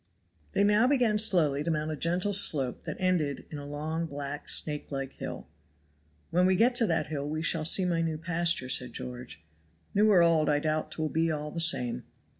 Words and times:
They 0.53 0.63
now 0.63 0.87
began 0.87 1.19
slowly 1.19 1.63
to 1.63 1.69
mount 1.69 1.91
a 1.91 1.95
gentle 1.95 2.33
slope 2.33 2.85
that 2.85 2.97
ended 2.99 3.45
in 3.51 3.59
a 3.59 3.67
long 3.67 4.07
black 4.07 4.47
snakelike 4.49 5.13
hill. 5.13 5.47
"When 6.31 6.47
we 6.47 6.55
get 6.55 6.73
to 6.77 6.87
that 6.87 7.09
hill 7.09 7.29
we 7.29 7.43
shall 7.43 7.65
see 7.65 7.85
my 7.85 8.01
new 8.01 8.17
pasture," 8.17 8.67
said 8.67 8.93
George. 8.93 9.43
"New 9.93 10.09
or 10.11 10.23
old, 10.23 10.49
I 10.49 10.57
doubt 10.59 10.89
'twill 10.89 11.09
be 11.09 11.29
all 11.31 11.51
the 11.51 11.61
same." 11.61 12.05